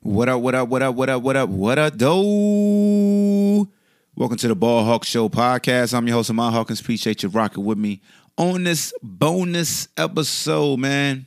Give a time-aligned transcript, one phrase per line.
[0.00, 3.68] What up, what up, what up, what up, what up, what up, do?
[4.14, 5.92] Welcome to the Ball Hawk Show podcast.
[5.92, 6.80] I'm your host, Ahmad Hawkins.
[6.80, 8.00] Appreciate you rocking with me
[8.36, 11.26] on this bonus episode, man.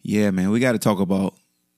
[0.00, 1.34] Yeah, man, we got to talk about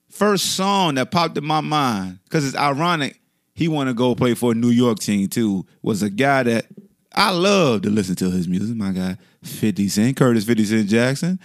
[0.10, 3.20] first song that popped in my mind, because it's ironic,
[3.54, 6.66] he want to go play for a New York team too, was a guy that
[7.14, 8.76] I love to listen to his music.
[8.76, 11.40] My guy, 50 Cent, Curtis 50 Cent Jackson.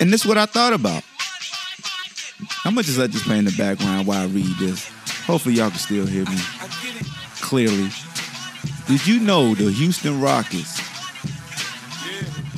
[0.00, 1.02] And this is what I thought about.
[2.64, 4.88] I'm gonna just let this play in the background while I read this.
[5.26, 6.36] Hopefully y'all can still hear me
[7.40, 7.88] clearly.
[8.86, 10.73] Did you know the Houston Rockets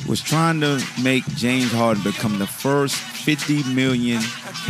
[0.07, 4.21] was trying to make James Harden become the first 50 million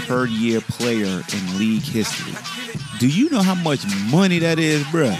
[0.08, 2.34] per year player in league history.
[3.00, 5.18] Do you know how much money that is, bruh?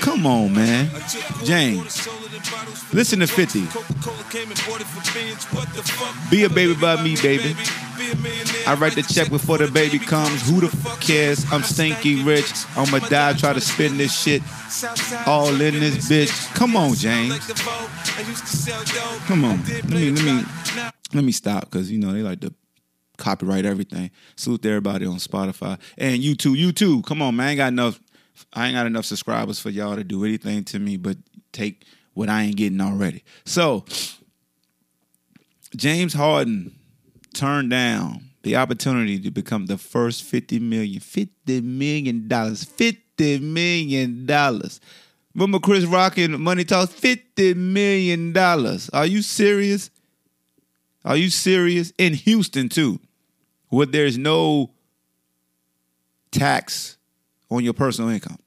[0.00, 0.90] Come on, man.
[1.44, 2.08] James,
[2.92, 3.60] listen to 50.
[6.30, 7.54] Be a baby by me, baby.
[8.66, 10.48] I write the check before the baby comes.
[10.48, 11.44] Who the fuck cares?
[11.52, 12.52] I'm stinky rich.
[12.76, 14.42] I'ma die, try to spin this shit
[15.26, 16.54] all in this bitch.
[16.54, 17.38] Come on, James.
[19.26, 19.62] Come on.
[19.64, 20.44] Let me let me
[21.12, 22.54] let me stop because you know they like to
[23.16, 24.10] copyright everything.
[24.36, 26.56] Salute everybody on Spotify and YouTube.
[26.56, 27.46] YouTube, come on, man.
[27.46, 28.00] I ain't got enough.
[28.52, 31.16] I ain't got enough subscribers for y'all to do anything to me, but
[31.52, 31.84] take
[32.14, 33.24] what I ain't getting already.
[33.44, 33.84] So,
[35.76, 36.74] James Harden
[37.34, 44.26] turned down the opportunity to become the first 50 million, 50 million dollars, 50 million
[44.26, 44.80] dollars.
[45.34, 46.92] Remember Chris Rock and Money Talks?
[46.92, 48.90] 50 million dollars.
[48.90, 49.90] Are you serious?
[51.04, 51.92] Are you serious?
[51.98, 53.00] In Houston too,
[53.68, 54.70] where there's no
[56.30, 56.96] tax
[57.50, 58.38] on your personal income.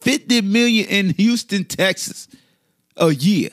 [0.00, 2.28] 50 million in Houston, Texas
[2.96, 3.50] a year.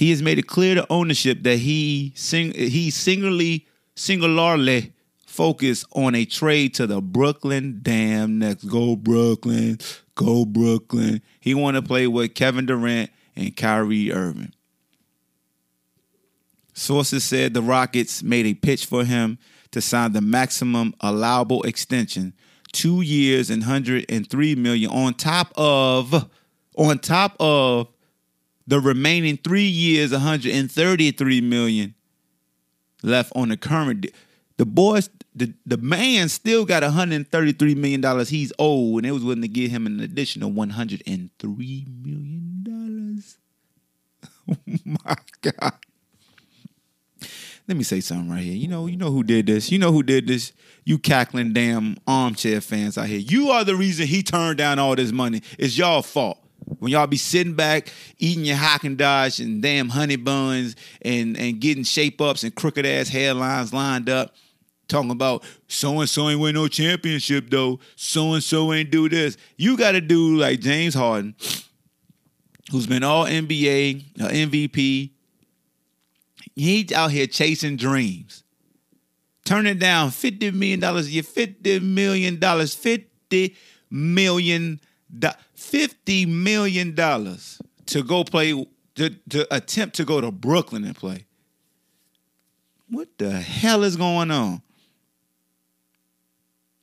[0.00, 4.94] He has made it clear to ownership that he sing he singularly singularly
[5.26, 8.64] focused on a trade to the Brooklyn Damn Nets.
[8.64, 9.78] Go Brooklyn,
[10.14, 11.20] go Brooklyn.
[11.38, 14.54] He want to play with Kevin Durant and Kyrie Irving.
[16.72, 19.36] Sources said the Rockets made a pitch for him
[19.70, 22.32] to sign the maximum allowable extension,
[22.72, 26.30] two years and 103 million on top of
[26.74, 27.88] on top of
[28.70, 31.94] the remaining three years, 133 million
[33.02, 34.06] left on the current.
[34.58, 39.24] The boys, the, the man still got 133 million dollars he's owed, and they was
[39.24, 43.36] willing to give him an additional 103 million dollars.
[44.50, 45.74] Oh my god.
[47.68, 48.54] Let me say something right here.
[48.54, 49.70] You know, you know who did this.
[49.70, 50.52] You know who did this.
[50.84, 53.20] You cackling damn armchair fans out here.
[53.20, 55.42] You are the reason he turned down all this money.
[55.56, 56.39] It's y'all fault.
[56.78, 61.60] When y'all be sitting back eating your Haagen Dazs and damn honey buns and and
[61.60, 64.34] getting shape ups and crooked ass hairlines lined up,
[64.88, 67.80] talking about so and so ain't win no championship though.
[67.96, 69.36] So and so ain't do this.
[69.56, 71.34] You got to do like James Harden,
[72.70, 75.10] who's been all NBA, uh, MVP.
[76.54, 78.44] He's out here chasing dreams.
[79.44, 80.10] turning down.
[80.10, 81.22] $50 million a year.
[81.22, 82.36] $50 million.
[82.36, 83.56] $50
[83.90, 84.80] million.
[85.18, 91.26] $50 million to go play, to, to attempt to go to Brooklyn and play.
[92.88, 94.62] What the hell is going on?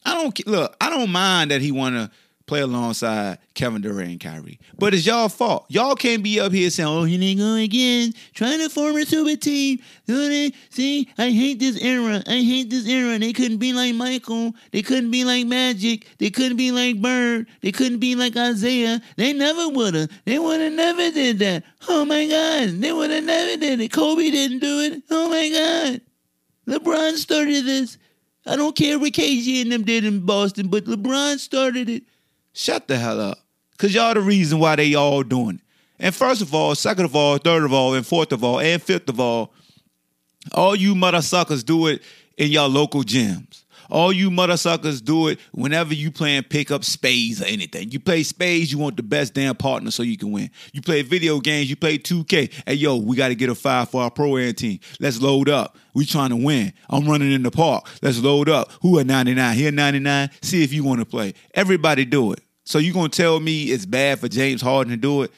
[0.06, 0.76] I don't look.
[0.80, 2.10] I don't mind that he want to
[2.48, 4.60] play alongside Kevin Durant and Kyrie.
[4.80, 5.66] But it's y'all fault.
[5.68, 9.06] Y'all can't be up here saying, oh, he ain't going again, trying to form a
[9.06, 9.80] super team.
[10.08, 12.24] See, I hate this era.
[12.26, 13.20] I hate this era.
[13.20, 14.54] They couldn't be like Michael.
[14.72, 16.08] They couldn't be like Magic.
[16.18, 17.48] They couldn't be like Bird.
[17.62, 19.02] They couldn't be like Isiah.
[19.18, 20.10] They never would have.
[20.26, 21.64] They would have never did that.
[21.90, 22.82] Oh my God.
[22.82, 23.92] They would have never did it.
[23.92, 25.04] Kobe didn't do it.
[25.12, 26.02] Oh my God.
[26.68, 27.98] LeBron started this.
[28.46, 32.04] I don't care what KG and them did in Boston, but LeBron started it.
[32.58, 33.38] Shut the hell up.
[33.78, 35.62] Cause y'all the reason why they all doing it.
[36.00, 38.82] And first of all, second of all, third of all, and fourth of all, and
[38.82, 39.54] fifth of all,
[40.54, 42.02] all you mother suckers do it
[42.36, 43.64] in y'all local gyms.
[43.92, 47.92] All you mother suckers do it whenever you playing pick up spades or anything.
[47.92, 50.50] You play spades, you want the best damn partner so you can win.
[50.74, 52.52] You play video games, you play 2K.
[52.66, 54.80] Hey yo, we got to get a five for our pro am team.
[55.00, 55.78] Let's load up.
[55.94, 56.74] We trying to win.
[56.90, 57.88] I'm running in the park.
[58.02, 58.72] Let's load up.
[58.82, 59.56] Who at 99?
[59.56, 60.32] Here 99.
[60.42, 61.36] See if you want to play.
[61.54, 62.40] Everybody do it.
[62.68, 65.32] So you gonna tell me it's bad for James Harden to do it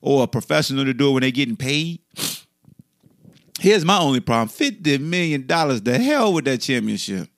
[0.00, 2.00] or a professional to do it when they getting paid?
[3.60, 5.80] Here's my only problem: fifty million dollars.
[5.80, 7.28] The hell with that championship.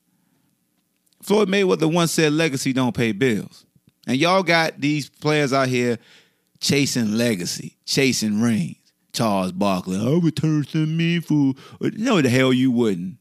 [1.20, 3.66] Floyd Mayweather once said, "Legacy don't pay bills,"
[4.06, 5.98] and y'all got these players out here
[6.58, 8.76] chasing legacy, chasing rings.
[9.12, 13.18] Charles Barkley, oh, I would turn some me for no the hell you wouldn't.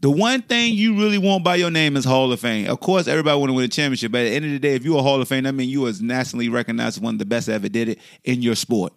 [0.00, 2.68] The one thing you really want by your name is Hall of Fame.
[2.68, 4.74] Of course, everybody want to win a championship, but at the end of the day,
[4.74, 7.18] if you're a Hall of Fame, that means you was nationally recognized as one of
[7.18, 8.92] the best that ever did it in your sport.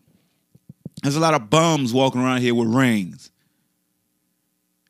[1.02, 3.32] There's a lot of bums walking around here with rings.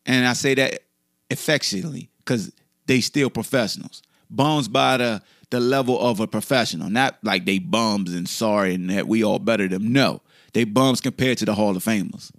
[0.05, 0.81] And I say that
[1.29, 2.51] affectionately because
[2.87, 4.01] they still professionals.
[4.29, 8.89] Bums by the the level of a professional, not like they bums and sorry and
[8.89, 9.91] that we all better them.
[9.91, 10.21] No,
[10.53, 12.31] they bums compared to the Hall of Famers.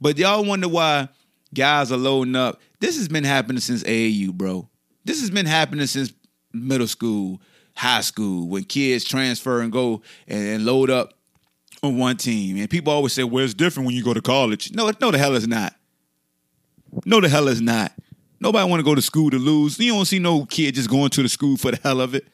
[0.00, 1.08] But y'all wonder why
[1.54, 2.60] Guys are loading up.
[2.78, 4.68] This has been happening since AAU, bro.
[5.04, 6.12] This has been happening since
[6.52, 7.40] middle school,
[7.74, 11.14] high school, when kids transfer and go and, load up
[11.82, 12.56] on one team.
[12.58, 14.72] And people always say, well, it's different when you go to college.
[14.74, 15.74] No, no, the hell is not.
[17.04, 17.92] No, the hell is not.
[18.40, 19.78] Nobody want to go to school to lose.
[19.78, 22.26] You don't see no kid just going to the school for the hell of it.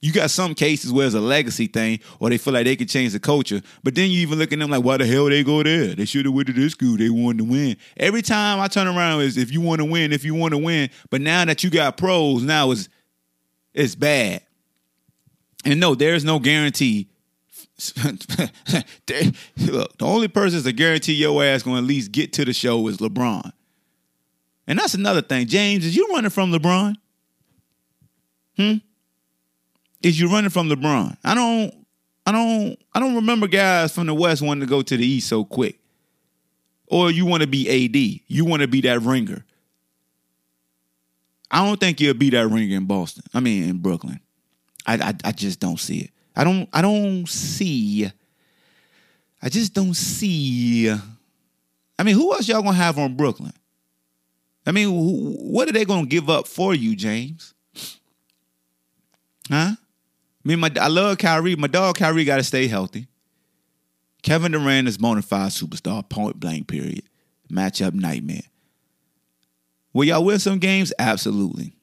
[0.00, 2.86] You got some cases where it's a legacy thing, or they feel like they can
[2.86, 3.60] change the culture.
[3.82, 5.94] But then you even look at them like, why the hell they go there?
[5.94, 6.96] They should have went to this school.
[6.96, 7.76] They wanted to win.
[7.96, 10.58] Every time I turn around is if you want to win, if you want to
[10.58, 10.90] win.
[11.10, 12.88] But now that you got pros, now it's
[13.74, 14.42] it's bad.
[15.64, 17.08] And no, there's no guarantee.
[17.96, 22.44] Look, the only person that's a guarantee your ass going to at least get to
[22.44, 23.52] the show is LeBron.
[24.66, 25.46] And that's another thing.
[25.46, 26.94] James, is you running from LeBron?
[28.56, 28.74] Hmm?
[30.02, 31.16] Is you're running from LeBron.
[31.24, 31.86] I don't
[32.26, 35.28] I don't I don't remember guys from the West wanting to go to the East
[35.28, 35.78] so quick.
[36.86, 38.22] Or you want to be AD.
[38.26, 39.44] You want to be that ringer.
[41.50, 43.24] I don't think you'll be that ringer in Boston.
[43.34, 44.20] I mean in Brooklyn.
[44.86, 46.10] I, I I just don't see it.
[46.36, 48.10] I don't I don't see
[49.42, 50.94] I just don't see
[51.98, 53.52] I mean, who else y'all gonna have on Brooklyn?
[54.64, 57.54] I mean, what are they gonna give up for you, James?
[59.50, 59.72] Huh?
[60.48, 61.56] Me, my I love Kyrie.
[61.56, 63.06] My dog Kyrie got to stay healthy.
[64.22, 66.08] Kevin Durant is bona fide superstar.
[66.08, 66.68] Point blank.
[66.68, 67.02] Period.
[67.52, 68.40] Matchup nightmare.
[69.92, 70.90] Will y'all win some games?
[70.98, 71.74] Absolutely.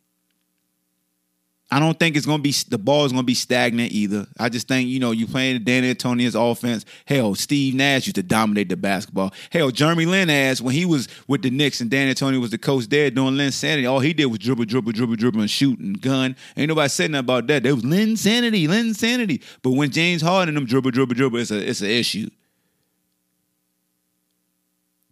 [1.71, 4.27] I don't think it's gonna be the ball is gonna be stagnant either.
[4.39, 6.85] I just think you know you playing D'Antoni's offense.
[7.05, 9.33] Hell, Steve Nash used to dominate the basketball.
[9.49, 12.85] Hell, Jeremy Lin asked when he was with the Knicks and D'Antoni was the coach
[12.87, 13.89] there doing Linsanity.
[13.89, 16.35] All he did was dribble, dribble, dribble, dribble, and shoot and gun.
[16.55, 17.63] Ain't nobody said nothing about that.
[17.63, 19.41] There was Linsanity, Linsanity.
[19.63, 22.29] But when James Harden them dribble, dribble, dribble, it's a it's an issue.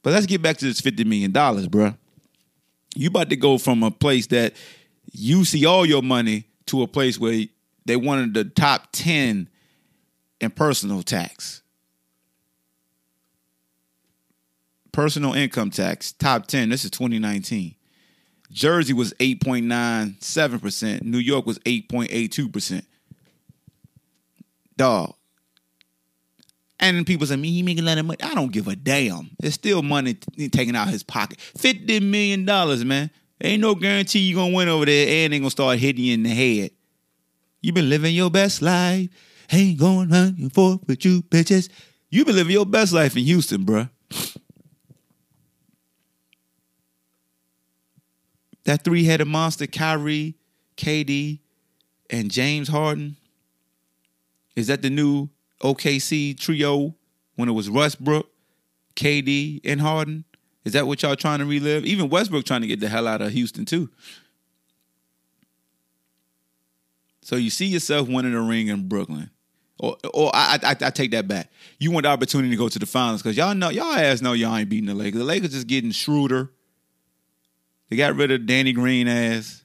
[0.03, 1.95] But let's get back to this fifty million dollars, bro.
[2.95, 4.53] You about to go from a place that
[5.11, 7.45] you see all your money to a place where
[7.85, 9.49] they wanted the top 10
[10.39, 11.61] in personal tax.
[14.91, 16.69] Personal income tax, top 10.
[16.69, 17.75] This is 2019.
[18.51, 21.01] Jersey was 8.97%.
[21.01, 22.85] New York was 8.82%.
[24.77, 25.15] Dog.
[26.79, 28.21] And people say, me, he making a lot of money.
[28.21, 29.31] I don't give a damn.
[29.41, 30.15] It's still money
[30.51, 31.39] taken out his pocket.
[31.57, 32.45] $50 million,
[32.87, 33.09] man.
[33.43, 36.05] Ain't no guarantee you're going to win over there and they going to start hitting
[36.05, 36.71] you in the head.
[37.61, 39.09] You've been living your best life.
[39.51, 41.69] Ain't going back and forth with you bitches.
[42.09, 43.89] You've been living your best life in Houston, bruh.
[48.63, 50.35] That three headed monster, Kyrie,
[50.77, 51.39] KD,
[52.09, 53.17] and James Harden.
[54.55, 55.29] Is that the new
[55.61, 56.95] OKC trio
[57.35, 58.29] when it was Russ Brook,
[58.95, 60.23] KD, and Harden?
[60.65, 61.85] Is that what y'all trying to relive?
[61.85, 63.89] Even Westbrook trying to get the hell out of Houston too.
[67.21, 69.29] So you see yourself winning a ring in Brooklyn.
[69.79, 71.51] Or, or I, I, I take that back.
[71.79, 74.33] You want the opportunity to go to the finals because y'all know y'all ass know
[74.33, 75.19] y'all ain't beating the Lakers.
[75.19, 76.49] The Lakers just getting shrewder.
[77.89, 79.63] They got rid of Danny Green ass.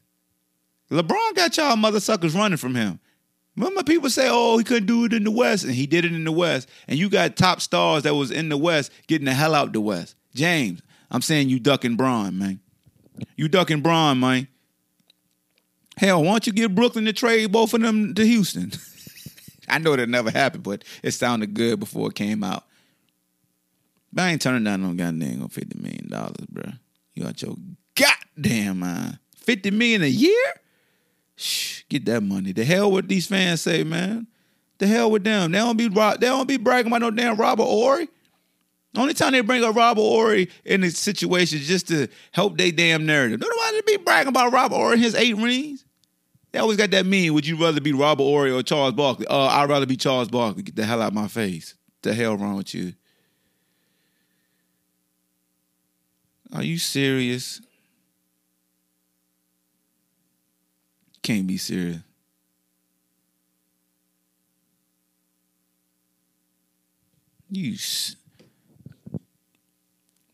[0.90, 2.98] LeBron got y'all mother suckers running from him.
[3.56, 6.12] Remember people say, oh, he couldn't do it in the West, and he did it
[6.12, 6.68] in the West.
[6.86, 9.80] And you got top stars that was in the West getting the hell out the
[9.80, 10.14] West.
[10.34, 12.60] James, I'm saying you ducking Bron, man.
[13.36, 14.48] You ducking Bron, man.
[15.96, 18.72] Hell, why don't you give Brooklyn to trade both of them to Houston?
[19.68, 22.64] I know that never happened, but it sounded good before it came out.
[24.12, 26.72] But I ain't turning down no goddamn fifty million dollars, bro.
[27.14, 27.56] You got your
[27.94, 29.18] goddamn mind.
[29.36, 30.54] Fifty million a year?
[31.36, 32.52] Shh, get that money.
[32.52, 34.26] The hell what these fans say, man.
[34.78, 35.52] The hell with them.
[35.52, 38.08] They don't be they don't be bragging about no damn Robert Horry.
[38.98, 43.06] Only time they bring up Robert Horry in the situation just to help they damn
[43.06, 43.38] narrative.
[43.38, 45.84] Don't Nobody be bragging about Robert Horry and his eight rings.
[46.50, 47.32] They always got that meme.
[47.34, 49.26] Would you rather be Robert Horry or Charles Barkley?
[49.28, 50.64] Uh, I'd rather be Charles Barkley.
[50.64, 51.74] Get the hell out of my face.
[52.02, 52.94] The hell wrong with you?
[56.52, 57.60] Are you serious?
[61.22, 61.98] Can't be serious.
[67.50, 67.76] You.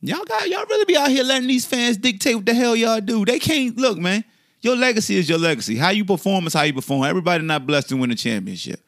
[0.05, 3.01] Y'all got y'all really be out here letting these fans dictate what the hell y'all
[3.01, 3.25] do.
[3.25, 4.23] They can't look, man.
[4.61, 5.77] Your legacy is your legacy.
[5.77, 7.05] How you perform is how you perform.
[7.05, 8.81] Everybody not blessed to win a championship.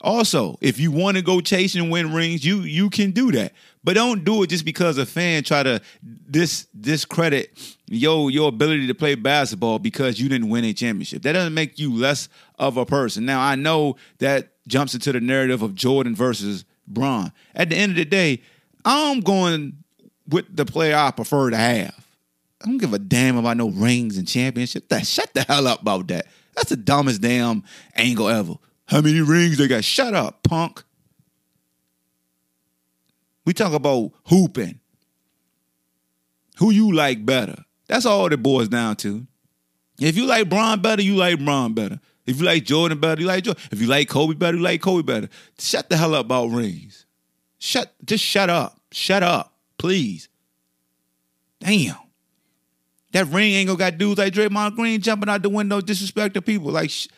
[0.00, 3.52] Also, if you want to go chase and win rings, you you can do that.
[3.84, 5.82] But don't do it just because a fan try to
[6.30, 11.20] dis discredit your your ability to play basketball because you didn't win a championship.
[11.20, 13.26] That doesn't make you less of a person.
[13.26, 17.30] Now I know that jumps into the narrative of Jordan versus Bron.
[17.54, 18.40] At the end of the day,
[18.86, 19.82] I'm going
[20.28, 22.06] with the player I prefer to have.
[22.62, 24.86] I don't give a damn about no rings and championships.
[24.88, 26.26] That shut the hell up about that.
[26.54, 27.64] That's the dumbest damn
[27.94, 28.54] angle ever.
[28.86, 29.84] How many rings they got?
[29.84, 30.82] Shut up, punk.
[33.44, 34.80] We talk about hooping.
[36.58, 37.64] Who you like better?
[37.86, 39.26] That's all it boils down to.
[40.00, 42.00] If you like Bron better, you like Bron better.
[42.26, 43.62] If you like Jordan better, you like Jordan.
[43.70, 45.28] If you like Kobe better, you like Kobe better.
[45.58, 47.06] Shut the hell up about rings.
[47.58, 48.80] Shut, just shut up.
[48.92, 50.28] Shut up, please.
[51.60, 51.96] Damn.
[53.12, 56.70] That ring ain't gonna got dudes like Draymond Green jumping out the window disrespecting people.
[56.70, 57.08] Like, sh-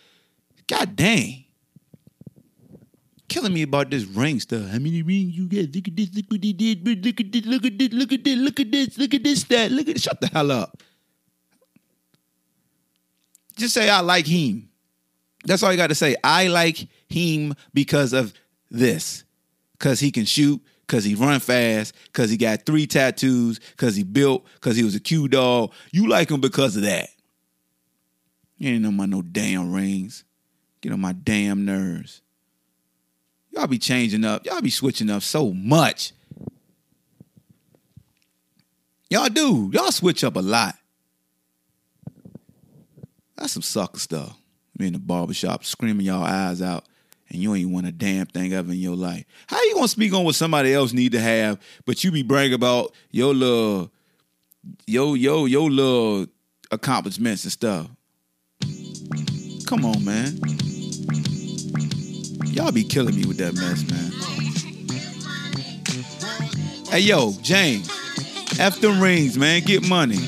[0.66, 1.44] God dang.
[3.28, 4.68] Killing me about this ring stuff.
[4.68, 5.74] How many rings you got?
[5.74, 8.24] Look at this, look what he did, look at this, look at this, look at
[8.24, 10.02] this, look at this, look at this, that, look at this.
[10.04, 10.82] Shut the hell up.
[13.56, 14.68] Just say I like him.
[15.44, 16.16] That's all you got to say.
[16.22, 18.32] I like him because of
[18.70, 19.24] this.
[19.72, 24.02] Because he can shoot, because he run fast, because he got three tattoos, because he
[24.02, 25.72] built, because he was a Q dog.
[25.92, 27.10] You like him because of that.
[28.56, 30.24] You ain't know my no damn rings.
[30.80, 32.22] Get on my damn nerves.
[33.50, 34.46] Y'all be changing up.
[34.46, 36.12] Y'all be switching up so much.
[39.10, 39.70] Y'all do.
[39.72, 40.74] Y'all switch up a lot.
[43.36, 44.36] That's some sucker stuff.
[44.78, 46.84] Me in the barbershop screaming y'all eyes out
[47.30, 49.24] and you ain't want a damn thing ever in your life.
[49.46, 52.54] How you gonna speak on what somebody else need to have, but you be bragging
[52.54, 53.90] about your little,
[54.86, 56.26] yo, yo, your little
[56.70, 57.88] accomplishments and stuff?
[59.66, 60.38] Come on, man.
[62.46, 64.08] Y'all be killing me with that mess, man.
[66.90, 67.88] Hey, yo, James,
[68.58, 69.62] F them rings, man.
[69.62, 70.18] Get money.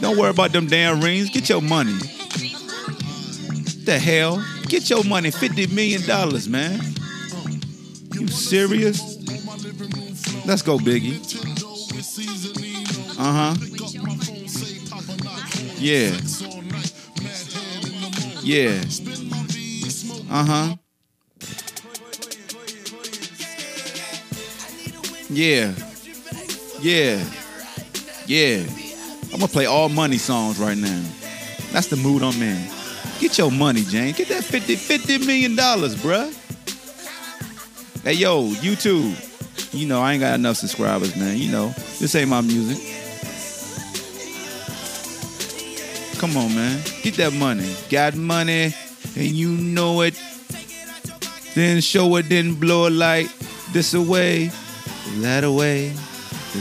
[0.00, 1.30] Don't worry about them damn rings.
[1.30, 1.92] Get your money.
[1.92, 4.42] What The hell?
[4.74, 6.02] Get your money, $50 million,
[6.50, 6.80] man.
[8.12, 9.16] You serious?
[10.44, 11.14] Let's go, Biggie.
[13.16, 13.54] Uh huh.
[15.78, 16.10] Yeah.
[18.42, 18.82] Yeah.
[20.28, 20.76] Uh huh.
[25.30, 25.72] Yeah.
[26.80, 27.24] Yeah.
[28.26, 28.66] Yeah.
[29.32, 31.04] I'm gonna play all money songs right now.
[31.70, 32.83] That's the mood I'm in.
[33.20, 34.12] Get your money, Jane.
[34.12, 36.32] Get that 50, 50 million dollars, bruh.
[38.02, 39.32] Hey, yo, YouTube.
[39.72, 41.38] You know, I ain't got enough subscribers, man.
[41.38, 41.68] You know,
[41.98, 42.78] this ain't my music.
[46.18, 46.82] Come on, man.
[47.02, 47.74] Get that money.
[47.90, 48.74] Got money,
[49.16, 50.20] and you know it.
[51.54, 53.28] Then show it, then blow it like
[53.72, 54.50] this away,
[55.18, 55.92] that away,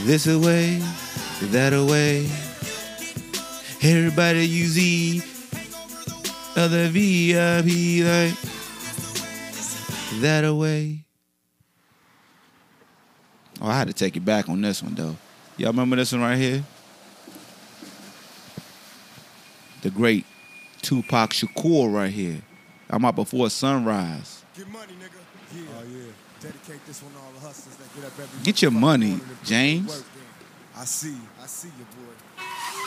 [0.05, 0.81] this away,
[1.41, 2.25] that away.
[3.81, 5.21] Everybody use E.
[6.55, 8.35] Other VIP like
[10.21, 10.99] that away.
[13.61, 15.15] Oh, I had to take it back on this one though.
[15.57, 16.63] Y'all remember this one right here?
[19.81, 20.25] The great
[20.81, 22.41] Tupac Shakur right here.
[22.89, 24.43] I'm out before sunrise.
[24.55, 25.19] Get money, nigga.
[25.55, 25.61] Yeah.
[25.77, 26.11] Oh, yeah.
[26.39, 29.87] Dedicate this one to all the hustlers that get up every Get your money, James.
[29.87, 30.03] work.
[30.77, 31.15] I see.
[31.41, 32.13] I see you, boy.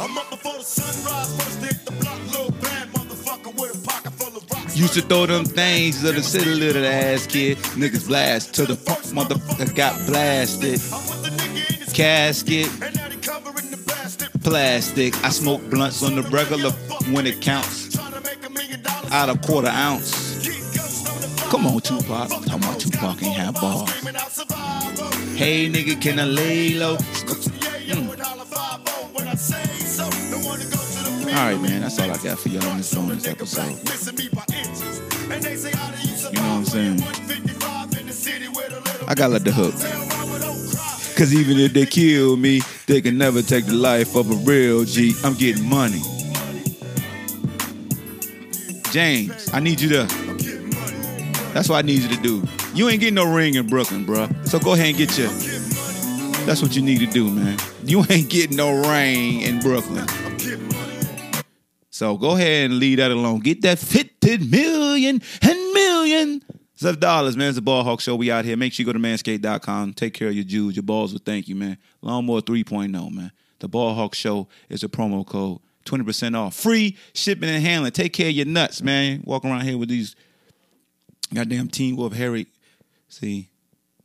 [0.04, 4.12] I'm up before the sunrise, first hit the block, little bad motherfucker with a pocket
[4.12, 4.76] full of rocks.
[4.76, 7.58] Used to throw them things to the city little ass kid.
[7.76, 10.80] Niggas blast to the fuck motherfucker got blasted.
[10.92, 14.30] I'm with the nigga in his Casket, and now they covering the bastard.
[14.42, 15.14] plastic.
[15.24, 16.70] I smoke blunts on the regular
[17.12, 17.94] when it counts.
[17.94, 19.12] Trying to make a million dollars.
[19.12, 20.46] Out a quarter ounce.
[20.46, 21.50] Ghosts on floor.
[21.50, 22.28] Come on, Tupac.
[22.78, 23.56] Tupac ain't have.
[23.56, 24.16] Screaming.
[25.36, 26.96] Hey nigga, can I lay low?
[31.36, 31.82] Right, man.
[31.82, 33.70] That's all I got for y'all on this bonus episode.
[36.32, 37.00] You know what I'm saying?
[37.00, 39.74] 155 in the city with a little I gotta let the hook.
[41.16, 44.84] Cause even if they kill me, they can never take the life of a real
[44.84, 45.14] G.
[45.24, 46.02] I'm getting money.
[48.90, 50.06] James, I need you to.
[51.52, 52.42] That's what I need you to do.
[52.74, 54.28] You ain't getting no ring in Brooklyn, bro.
[54.44, 55.28] So go ahead and get your.
[56.46, 57.58] That's what you need to do, man.
[57.84, 60.06] You ain't getting no ring in Brooklyn.
[61.96, 63.40] So go ahead and leave that alone.
[63.40, 66.44] Get that 50 million and millions
[66.82, 67.48] of dollars, man.
[67.48, 68.16] It's the Ball Hawk Show.
[68.16, 68.54] We out here.
[68.54, 69.94] Make sure you go to manscaped.com.
[69.94, 70.76] Take care of your Jews.
[70.76, 71.78] Your balls will thank you, man.
[72.02, 73.32] Lawnmower 3.0, man.
[73.60, 75.60] The Ball Hawk Show is a promo code.
[75.86, 76.54] 20% off.
[76.54, 77.92] Free shipping and handling.
[77.92, 79.22] Take care of your nuts, man.
[79.24, 80.14] Walk around here with these
[81.32, 82.46] goddamn Teen Wolf Harry.
[83.08, 83.48] See,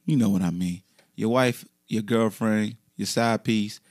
[0.06, 0.82] you know what I mean.
[1.16, 3.82] Your wife, your girlfriend, your side piece,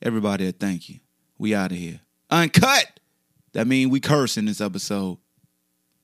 [0.00, 1.00] everybody, thank you.
[1.38, 1.98] We out of here.
[2.30, 3.00] Uncut.
[3.52, 5.18] That means we curse in this episode.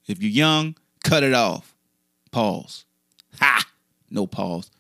[0.07, 1.75] If you're young, cut it off.
[2.31, 2.85] Pause.
[3.41, 3.65] Ha!
[4.11, 4.71] No pause.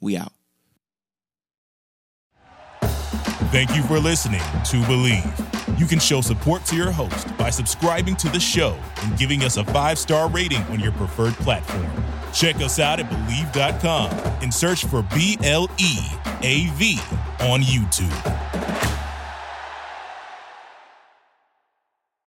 [0.00, 0.32] We out.
[3.50, 5.78] Thank you for listening to Bleav.
[5.78, 9.58] You can show support to your host by subscribing to the show and giving us
[9.58, 11.90] a five star rating on your preferred platform.
[12.32, 14.10] Check us out at Bleav.com
[14.42, 15.98] and search for B L E
[16.42, 16.98] A V
[17.40, 18.61] on YouTube.